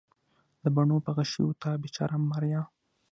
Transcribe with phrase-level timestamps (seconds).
[0.63, 2.61] د بڼو په غشیو تا بیچاره ماریا